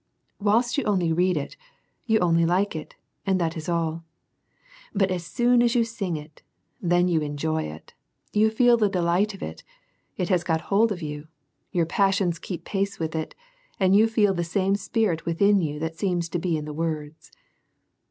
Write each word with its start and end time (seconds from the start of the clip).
Whilst 0.39 0.79
you 0.79 0.83
only 0.85 1.13
read 1.13 1.37
it, 1.37 1.55
you 2.07 2.17
only 2.21 2.43
like 2.43 2.75
it, 2.75 2.95
and 3.23 3.39
that 3.39 3.55
is 3.55 3.69
all; 3.69 4.03
but 4.95 5.11
soon 5.21 5.61
as 5.61 5.75
you 5.75 5.83
sing 5.83 6.17
it, 6.17 6.41
then 6.81 7.07
you 7.07 7.21
enjoy 7.21 7.65
it, 7.65 7.93
you 8.33 8.49
feel 8.49 8.77
the 8.77 8.89
delight 8.89 9.35
of 9.35 9.43
it, 9.43 9.63
it 10.17 10.29
has 10.29 10.43
got 10.43 10.61
hold 10.73 10.91
of 10.91 11.03
you, 11.03 11.27
your 11.71 11.85
passions 11.85 12.39
keep 12.39 12.65
pace 12.65 12.97
with 12.97 13.15
it, 13.15 13.35
and 13.79 13.95
you 13.95 14.07
feel 14.07 14.33
the 14.33 14.43
same 14.43 14.75
spirit 14.75 15.27
within 15.27 15.61
you 15.61 15.73
that 15.77 15.91
there 15.91 15.99
seems 15.99 16.29
to 16.29 16.39
be 16.39 16.57
in 16.57 16.65
the 16.65 16.73
words. 16.73 17.31